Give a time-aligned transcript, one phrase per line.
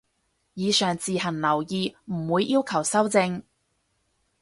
[0.55, 3.43] 以上自行留意，唔會要求修正